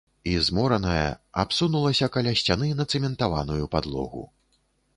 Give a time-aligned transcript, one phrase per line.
[0.29, 1.09] І, змораная,
[1.43, 4.27] абсунулася каля сцяны на цэментаваную падлогу.